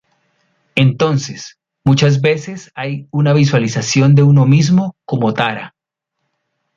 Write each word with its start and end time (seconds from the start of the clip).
Entonces, 0.73 1.59
muchas 1.83 2.21
veces 2.21 2.71
hay 2.73 3.07
una 3.11 3.33
visualización 3.33 4.15
de 4.15 4.23
uno 4.23 4.47
mismo 4.47 4.95
como 5.05 5.31
Tara. 5.35 5.75